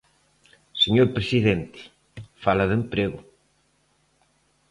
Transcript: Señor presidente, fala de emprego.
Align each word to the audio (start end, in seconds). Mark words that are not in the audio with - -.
Señor 0.83 1.07
presidente, 1.17 1.79
fala 2.43 2.65
de 2.69 2.75
emprego. 2.81 3.19